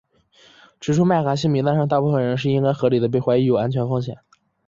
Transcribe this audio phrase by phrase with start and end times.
[0.79, 4.17] 指出麦卡锡名单上大部分人是应该合理地被怀疑有安全风险。